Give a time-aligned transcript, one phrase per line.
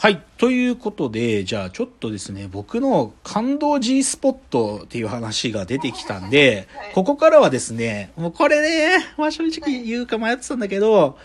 [0.00, 0.22] はい。
[0.38, 11.18] ということで、じゃあちょっとですね、僕の感動 G スポットっていう話が出てきたんで、はいここからはですね、もうこれね、まあ正直言うか迷ってたんだけど、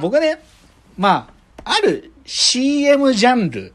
[0.00, 0.42] 僕ね、
[0.98, 1.30] ま
[1.62, 3.74] あ、ある CM ジャンル。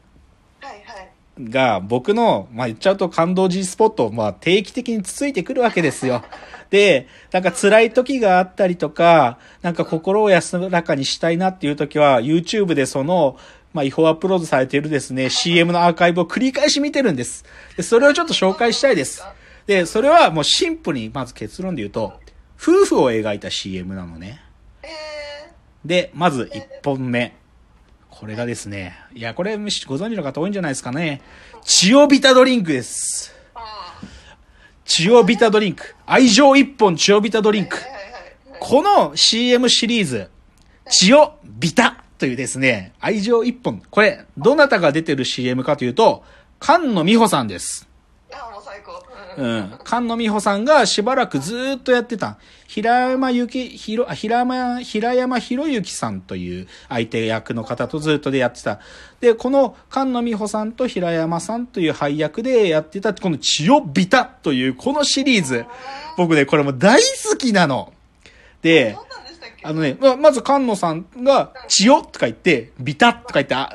[1.40, 6.22] が僕の、まあ言っちゃうと感動 G スポットをまあ定期的につついてくるわけですよ。
[6.68, 13.38] で、なんか辛い時があったりとか、なんか心を安らかにしたいなっていう時は、YouTube でその、
[13.72, 17.44] まあ違法アップロードされているですね、CM のアーカイブを繰り返し見てるんです。
[17.76, 19.24] で、それをちょっと紹介したいです。
[19.66, 22.14] で、それはもうシンプルにまず結論で言うと、
[22.60, 24.40] 夫婦を描いた CM なのね。
[24.82, 24.88] え
[25.84, 27.36] で、まず1本目。
[28.10, 31.22] これがですね、いや、これご存知の方多いんじゃないですかね。
[31.64, 33.34] チオビタドリンクです。
[34.84, 35.94] チオビタドリンク。
[36.06, 37.78] 愛情一本チオビタドリンク。
[38.60, 40.30] この CM シリーズ、
[40.88, 43.82] チオビタというですね、愛情一本。
[43.90, 46.22] これ、どなたが出てる CM かというと、
[46.60, 47.88] 菅野美穂さんです。
[48.32, 49.04] あーもう最高。
[49.36, 49.58] ううん。
[49.58, 49.78] ん。
[49.84, 52.38] 菅野美穂さんがしばらくずーっとやってた。
[52.68, 58.78] 平山ゆき、ひろ、あ平山、平山博之さんという相手役の方とずっとでやってた。
[59.18, 65.64] で、この菅野美穂さんと平山さんという配役でやってた、この千代ビタというこのシリーズ。
[66.16, 67.92] 僕ね、これも大好きなの。
[68.62, 68.96] で、
[69.64, 73.74] あのね、ままず菅野さんが、千代とか言って、ビタとか言って、あ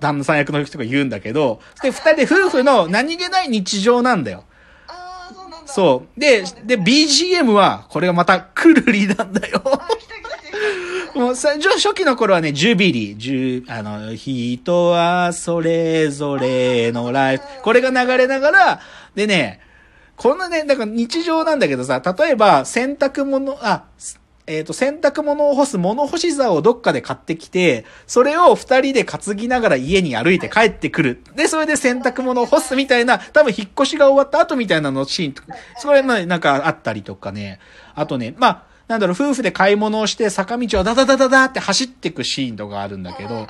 [0.00, 4.44] 旦那さん役の人が言うんだけど、で、二人で夫婦の何気ない日常なんだよ。
[4.88, 6.20] ああ、そう。
[6.20, 9.62] で、で、BGM は、これがまた、くるりなんだよ。
[11.14, 17.42] もうさ、じゃ初期の頃はね、ジュビリー、ジュ、あの、人はそれぞれのライフ。
[17.62, 18.80] これが流れながら、
[19.14, 19.60] でね、
[20.16, 23.84] このね、だから日常なんだけどさ、例えば、洗濯物、あ、
[24.46, 31.22] えっ、と、洗濯物を干す物干し座をどっかで買ってきて、それを二人で担ぎながら家に歩いて帰ってくる。
[31.34, 37.58] で、それで洗濯物を干すみたいな、多分引っ越しが終わった後みたいなのシーンとか、それね、なんかあったりとかね。
[37.94, 43.46] あとね、まあ、なんだろう、夫婦で買い物をして坂道をダダダダダって走っていくシーンとかあるんだけど。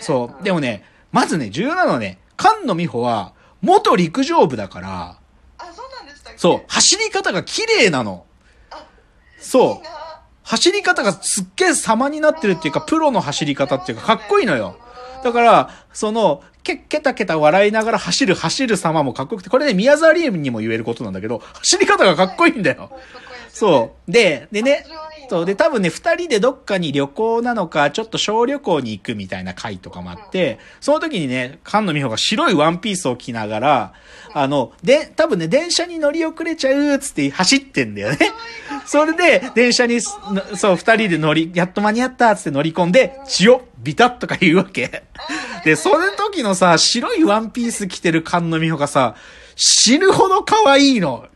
[0.00, 0.44] そう。
[0.44, 3.32] でもね、まずね、重要なのはね、菅野美穂は、
[3.62, 5.16] 元陸上部だから、
[5.56, 6.38] あ、そうなんでしたっけ？
[6.38, 8.26] そう、走り方が綺麗なの。
[8.70, 8.84] あ、
[9.40, 9.86] そう。
[10.48, 14.76] 走り方がすっげえ様になってるっていうか、プロの走り方っていうか、かっこいいのよ。
[15.22, 22.90] だから、その、け、けたけた笑いながら走る、走る様もかっこよくて、これね、宮沢りえにも言えることなんだけど、走り方がかっこいいんだよ。
[23.48, 24.12] そう。
[24.12, 24.84] で、でね
[25.28, 25.44] そう。
[25.44, 33.92] で、多分ね、二人でどっかに旅行なのか、ちょっと小旅行に行くみたいな回とかもあって、その時にね、菅野美穂が白いワンピースを着ながら、
[34.32, 38.18] あの、で、多分ね、電車に乗り遅れちゃうっつって走ってんだよね。
[38.86, 40.16] それで、電車にす、
[40.56, 45.04] そう、二人で乗り、やっと間に合ったっつって乗り込んで、血をビタッとか言うわけ。
[45.64, 49.14] で、その時のさ、白いワンピース着てる菅野美穂がさ、
[49.56, 51.26] 死ぬほど可愛いの。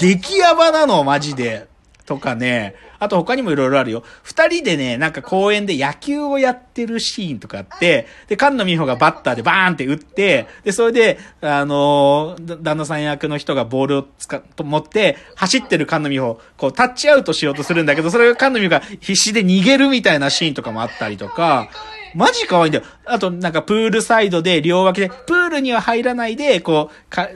[0.00, 1.69] 激ヤバなの、マジで。
[2.10, 2.74] とかね。
[2.98, 4.02] あと他にもいろいろあるよ。
[4.24, 21.68] 二人でね、なんか公園で野球をやってるシーンとかあって、で、菅野美穂がバッターでバーンって打って、で、それで、あのー旦那さん役の人がボールを使っ、と持って、走ってる菅野美穂、こう、タッチアウトしようとするんだけど、それが菅野美穂が必死で逃げるみたいなシーンとかもあったりとか、
[22.14, 22.84] マジ可愛いんだよ。
[23.06, 27.28] あと、なんかプールサイドで両脇で、プールには入らないで、こう、か、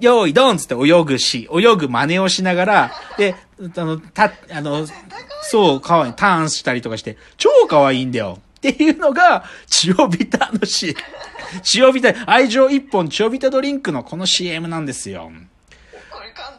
[0.00, 4.86] 用意ドンつって泳ぐし、泳ぐ真似をしながら、で、あの、た、あの、
[5.42, 6.12] そう、可愛い。
[6.14, 8.38] ターンしたりとかして、超可愛いんだよ。
[8.58, 10.96] っていうのが、チオビタのし、
[11.62, 15.30] チオビタ、愛情一本チオビタドリンクのこの CM なんですよ。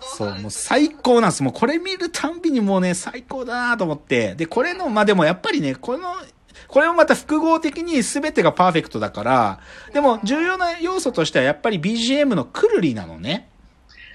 [0.02, 1.44] そう、もうう最高なんです。
[1.44, 4.36] もうこれ見るたんびにもうね、最高だなと思って。
[4.36, 6.16] で、これの、まあ、でもやっぱりね、この、
[6.68, 9.60] これもまた複合的に全てがパーフェクトだから、
[9.94, 13.50] でも重要な要素としてはやっぱり BGM のくるりなのね。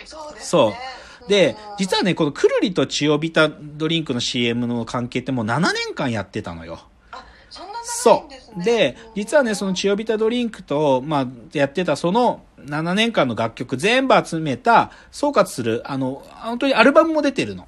[0.05, 1.00] そうねう。
[1.31, 6.81] でうん、実はね、このくるりとチオビタドリンクの CM の関係ってもう7年間やってたのよ。
[7.13, 7.73] あそんな
[8.55, 8.59] う。
[8.59, 17.67] ねで、実はね、そのチオビタドリンクと、まあ、やってたその7年間の楽曲全部集めた、総括する、あの、本当にアルバムも出てるの。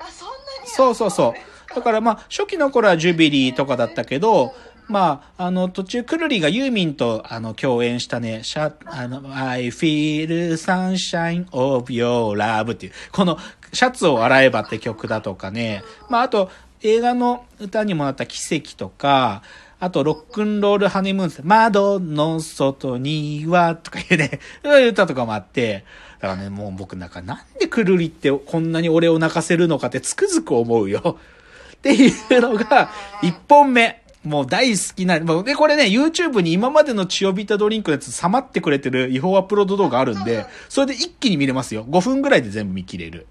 [0.00, 1.74] あそんなにそうそうそう。
[1.74, 4.54] だからまあ、初期の頃はジュビリーとかだったけど、
[4.92, 13.38] まあ、あの、途中、くるりがユーミンと、あの、共演したね、シャ、あの、I feel sunshine of your love っていう、この、
[13.72, 16.50] シャツを洗えばって曲だとかね、まあ、あと、
[16.82, 19.42] 映画の歌にもなった奇跡とか、
[19.80, 24.38] あと、ロックンロールハネムーンって窓の外には、とかいうね、
[24.90, 25.84] 歌とかもあって、
[26.20, 31.18] だからね、もう僕なんか、なんでくるりってこんなに俺を泣かせるのかってつくづく思うよ。
[31.74, 32.90] っていうのが、
[33.22, 34.01] 一本目。
[34.24, 41.84] もう大好きな、もうで、これね、YouTube に今までの千代ビタドリンクのやつ、さまってくれてる違法アップロード動画あるんで、それで一気に見れますよ。
[41.84, 43.26] 5分ぐらいで全部見切れる。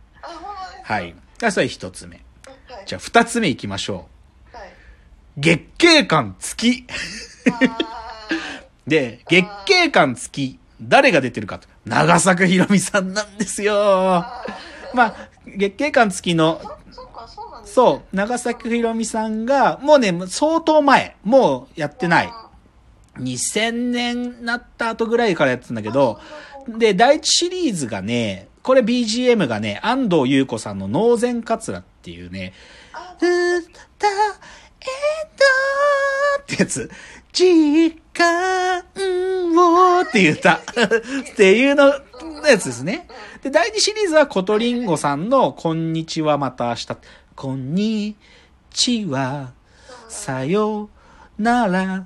[0.83, 1.15] はい。
[1.41, 2.21] あそれ一つ目。
[2.69, 2.83] はい。
[2.85, 4.07] じゃあ二つ目行きましょ
[4.51, 4.67] はい。
[4.67, 5.39] う。
[5.39, 6.87] 月経感付き。
[7.49, 8.19] あ
[8.85, 10.59] で、月経感付き。
[10.81, 11.67] 誰が出てるかと。
[11.85, 14.25] 長作ひろみさんなんですよ。
[14.93, 15.15] まあ、
[15.45, 16.80] 月経感付きのー。
[17.65, 22.31] そ、う長崎ひろみさんが、もうね、相当前、もうやってない。
[23.17, 26.19] 2000年なった後ぐらいからやってたんだけど、
[26.67, 32.53] で、第一シリーズがね、これ BGM がね、安藤優子さんの脳前カツラっていうね、
[32.93, 33.61] あ歌え
[33.97, 34.07] た
[36.41, 36.89] ってやつ。
[37.33, 38.79] 時間
[39.55, 40.53] をっていう歌。
[40.55, 40.59] っ
[41.35, 41.93] ていうの、
[42.47, 43.07] やつですね。
[43.41, 46.97] で、第二シリーズはコトリンゴさんのこんにちはまた明日。
[47.35, 48.15] こんに
[48.69, 49.53] ちは、
[50.09, 50.89] さよ
[51.39, 52.05] なら、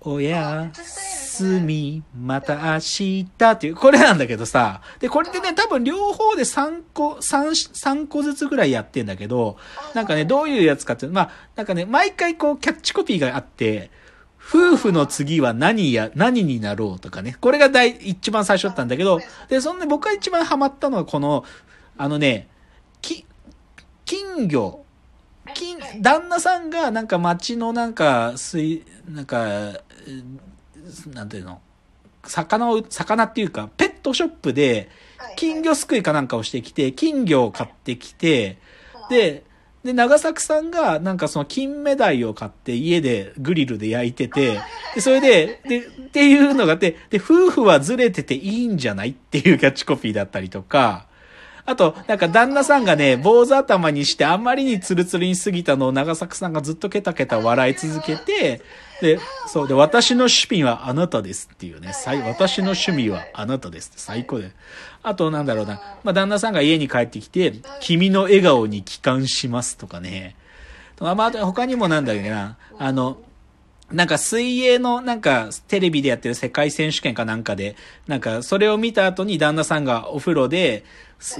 [0.00, 9.56] おやすみ、また明日っていう、これなんだけどさ、で、これでね、多分両方で3個、3、三個ずつぐらいやってんだけど、
[9.94, 13.90] なんかね、どういうやつかっていうまあ、なんかね、毎回こう、キャッチコピーがあって、
[14.46, 17.36] 夫婦の次は何や、何になろうとかね。
[17.40, 21.44] これが第、一番最初だったんだけど、で、そんで僕が一番ハマったのはこの、
[21.96, 22.48] あのね、
[23.00, 23.24] き、
[24.36, 24.84] 金魚、
[25.54, 30.24] 金、旦那さんがなんか町のなんか、水、なんか、えー
[31.14, 31.60] なんていうの、
[32.24, 34.90] 魚を、魚っていうか、ペットショップで、
[35.36, 38.58] 金魚すくいかなんかをしてきて、金魚を買ってきて、
[39.08, 39.44] で、
[39.82, 44.60] で、長作さんが、なんかその金目鯛を買って家でグリルで焼いてて、
[44.94, 49.10] で、それで、で、っていうのがあって、で、夫婦はずれてていいんじゃない？
[49.10, 51.06] っていうキャッチコピーだったりとか、
[51.66, 58.60] あと、なんか旦那さんがね、坊主頭にしてあんまりにツルツルに過ぎたのを長作さんがずっとケタケタ笑い続けて、
[59.00, 64.52] で、そう、で、私の趣味はあなたですっていうね、最私の趣味はあなたですって最高で。
[65.02, 70.36] あと、なんだろうな、まあ、旦那さんが家に帰ってきて、君の笑顔に帰還しますとかね。
[71.00, 73.18] まあ、他にもなんだっけな、あの、
[73.92, 77.76] なんか水泳のなんかテレビでやってる世界選手権かなんかで、
[78.06, 80.84] なんかそれを見た後に旦那さんがお風呂で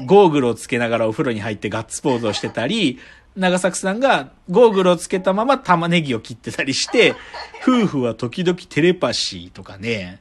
[0.06, 2.99] ゴーグルをつけながらお風呂に入ってガッツポーズをしてたり、
[3.37, 7.14] 長作さんがゴーグルをつけたまま玉ねぎを切ってたりして、
[7.67, 10.20] 夫婦は時々テレパシーとかね。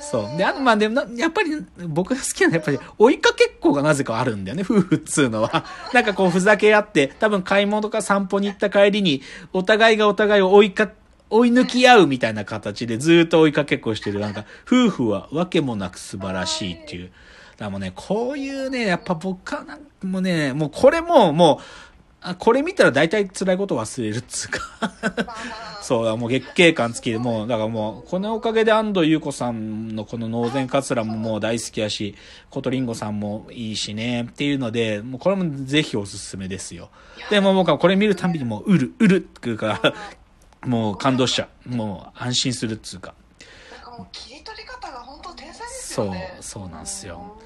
[0.00, 0.36] そう。
[0.36, 1.50] で、あと、まあでもな、やっぱり、
[1.86, 5.64] 僕が好きなのはやっぱり、追いかけっこがなぜかあるんだよね、夫婦っつうのは。
[5.92, 9.22] なんかこう、ふざけ合って、多分買い物とか散歩に行った帰りに、
[9.52, 10.90] お互いがお互いを追いか、
[11.34, 14.20] 追い抜き合うみたいな形でずーっと追いかけっこしてる。
[14.20, 17.06] なんか、夫婦はわけもなく素晴らしいっていう。
[17.06, 21.64] だからもうね、こういうね、やっぱ僕はなんかもうね、もうこれも、もう、
[22.26, 24.60] あこれ見たら大体辛いこと忘れるっつうか。
[25.82, 32.14] そう、もう月経感付きで、もう、だからもう、このおかげで安藤優子さんのこの脳前カツラももう大好きやし、
[32.48, 36.90] コトリンゴさんもいいしね、っていうので、もうこれもぜひおすすめですよ。
[37.28, 39.92] でも僕はこれ見るたびにもう、うる、うるっていうか、
[40.66, 41.68] もう感動しちゃう。
[41.70, 43.14] もう安心するっつうか。
[43.72, 47.36] なんかもう切り取り方が本当天才ですそうよね。、そうなんですよ。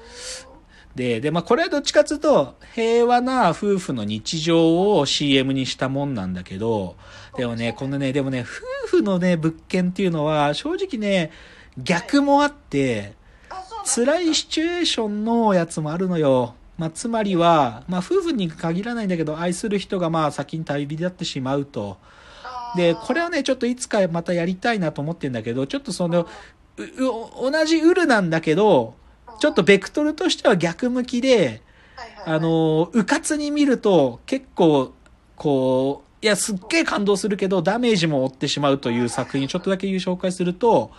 [0.95, 6.95] で、で、まあ、これはどっちかというと、平和な夫婦の日常を CM にしたもんなんだけど、
[7.37, 11.31] でもね、このね、でもね、夫婦のね、物件っていうのは、正直ね、
[11.77, 13.13] 逆もあって、
[13.85, 16.55] 辛いシチュエーションのやつもあるのよ。
[16.77, 21.97] まあ、つまりは、まあ、夫婦に限らないんだけど、愛する人がまあ、先に旅立ってしまうと。
[22.75, 26.27] で、これはね、ちょっといつかまたやりたいなと思ってんだけど、ちょっとその、
[26.77, 28.95] うう同じウルなんだけど、
[29.39, 31.61] ちょっとベクトルとしては逆向きで、
[32.25, 34.93] あの、うかつに見ると結構、
[35.35, 40.91] こう、いや、すっげえ感動するけど、ダメージも負ってしまうという作品をちょっとだけ紹介すると、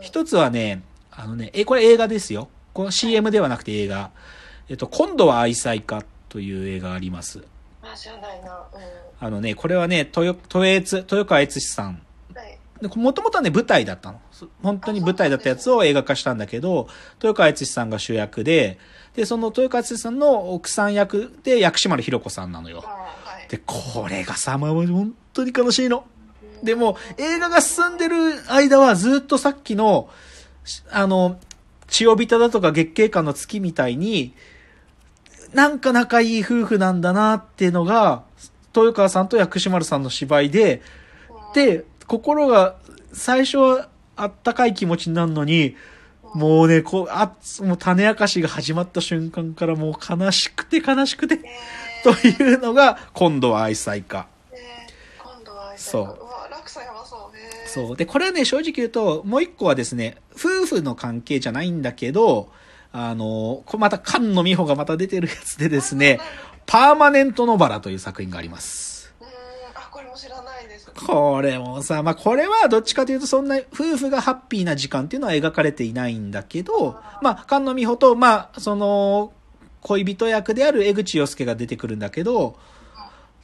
[0.00, 2.48] 一つはね、あのね、え、これ映画ですよ。
[2.72, 4.10] この CM ではなくて映画。
[4.68, 7.44] えっと、今度は愛妻家という映画があります。
[7.94, 8.52] あ、知らないな。
[8.52, 8.64] う
[9.18, 12.02] あのね、これはね、豊、豊川悦司さん。
[12.96, 14.20] もともとはね、舞台だったの。
[14.30, 18.78] そ本当に舞台だったやつを映画化したんだけど、豊川悦司さんが主役で、
[19.14, 22.88] で、その豊川悦司さんの奥さん役で薬師丸ひろ子さんなのよあ。
[22.88, 23.48] はい。
[23.48, 26.04] で、これがさ、まあ、本当に悲しいの。
[26.62, 28.16] でも、映画が進んでる
[28.50, 30.10] 間はずっとさっきの、
[30.64, 31.38] しあの、
[31.88, 34.34] 千代ビタだとか月経感の月みたいに、
[35.54, 38.24] なんか仲いい夫婦なんだなっていうのが、
[38.74, 40.82] 豊川さんと薬師丸さんの芝居で、
[41.54, 42.76] で、心が
[43.12, 45.76] 最初はあったかい気持ちになるのに、
[46.34, 51.38] もうね、こう、あ、もう種明かしが始まった瞬間からもう悲しくて悲しくて、
[52.02, 54.00] というのが、今度は愛妻家。
[54.00, 54.88] ね
[55.22, 57.68] 今度は愛妻そううわ、落差やばそう。
[57.68, 57.96] そう。
[57.96, 62.48] で、これはね、正直言うと、もう一個はですね、夫婦の関係じゃないんだけど、
[62.96, 66.20] あの、これまた菅野美穂がまた出てるやつでですね、
[66.64, 69.12] パーマネントノバラという作品があります。
[69.20, 69.26] うん
[69.74, 79.32] あこれも知らないですこれもさ、まあ、これはどっちかというとそんな夫婦がハッピーな時間っていうのは描かれていないんだけど、まあ、菅野美穂と、まあ、その、
[79.80, 82.56] 恋人役である江口洋介が出てくるんだけど、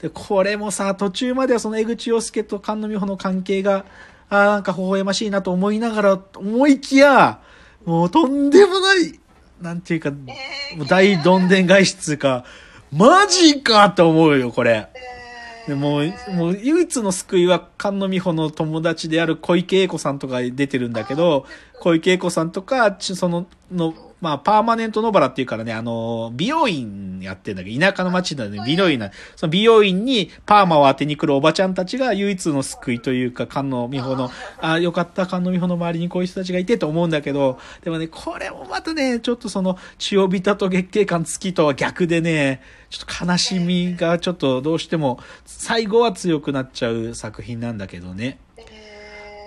[0.01, 3.85] で、これもさ、途中まではその江口洋介と菅野美穂の関係が、
[4.29, 7.41] あーなんか微笑ましいなと思いながら、思いきや、
[7.85, 9.20] もうとんでもない、
[9.61, 12.45] なんていうか、えーもう大どんでん返しっつうか、
[12.93, 14.89] マジかと思うよ、これ。
[14.95, 15.21] えー
[15.69, 21.47] でもう、もう唯一の救いは菅野美穂の友達である小池栄子さんとか出てるんだけど、
[21.81, 42.61] 小池栄子さんとか、ちその、の、まあ、パーマネントノバラっていうからね、あの、美容院やってんだけど、田舎の町なので美容院な、その美容院にパーマを当てに来るおばちゃんたちが唯一の救いというか、菅野美穂の、あよかった、菅野美穂の周りにこういう人たちがいてと思うんだけど、でもね、これもまたね、ちょっとその、血をびたと月経感月とは逆でね、
[42.91, 48.39] ちょっと悲しみがちょっとどうしても、最後は強くなっちゃう作品なんだけどね。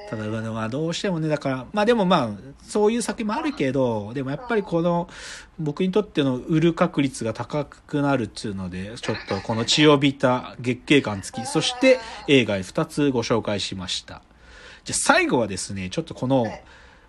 [0.06, 2.30] えーただ、まあどうしてもね、だから、まあでもまあ、
[2.62, 5.10] そういう作品もあるけど、でもやっぱりこの、
[5.60, 14.22] 僕にとっての売る確率が高くなるっていうので、ちょっとこの血をびた月経感付き、そして映画2つご紹介しました。
[14.84, 16.46] じゃあ最後はですね、ちょっとこの、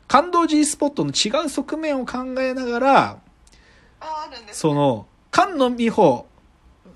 [0.07, 3.19] 感動 G スポットの違う側面を考えながら、
[4.53, 6.27] その、菅野美穂、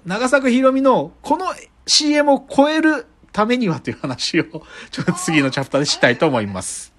[0.06, 1.46] 長作ひろみの、この
[1.86, 3.06] CM を超える
[3.38, 4.44] ためにはという話を、
[4.90, 6.97] ちょっと次のチャプターでしたいと思います。